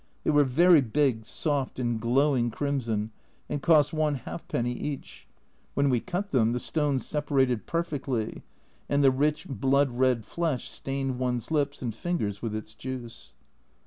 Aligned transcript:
They 0.23 0.31
were 0.31 0.43
very 0.45 0.81
big, 0.81 1.25
soft, 1.27 1.77
and 1.77 2.01
glowing 2.01 2.49
crimson, 2.49 3.11
and 3.47 3.61
cost 3.61 3.93
one 3.93 4.15
halfpenny 4.15 4.73
each. 4.73 5.27
When 5.75 5.91
we 5.91 5.99
cut 5.99 6.31
them 6.31 6.53
the 6.53 6.59
stones 6.59 7.05
separated 7.05 7.67
perfectly, 7.67 8.41
and 8.89 9.03
the 9.03 9.11
rich 9.11 9.47
blood 9.47 9.91
red 9.91 10.25
flesh 10.25 10.71
stained 10.71 11.19
one's 11.19 11.51
lips 11.51 11.83
and 11.83 11.93
fingers 11.93 12.41
with 12.41 12.55
its 12.55 12.73
juice. 12.73 13.35